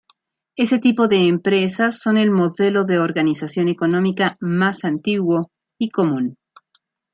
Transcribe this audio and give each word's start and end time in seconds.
Este 0.55 0.79
tipo 0.79 1.07
de 1.07 1.27
empresas 1.27 1.99
son 1.99 2.17
el 2.17 2.31
modelo 2.31 2.85
de 2.85 2.97
organización 2.97 3.67
económica 3.67 4.35
más 4.39 4.83
antiguo 4.83 5.51
y 5.77 5.89
común. 5.91 6.39